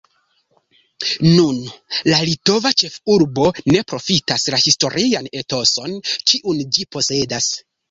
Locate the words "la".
2.13-2.21, 4.55-4.63